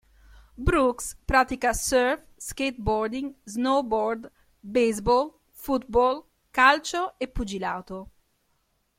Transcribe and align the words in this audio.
Brooks 0.57 1.13
pratica 1.27 1.75
surf, 1.75 2.23
skateboarding, 2.35 3.35
snowboard, 3.45 4.31
baseball, 4.63 5.35
football, 5.51 6.25
calcio 6.51 7.11
e 7.19 7.27
pugilato. 7.27 8.09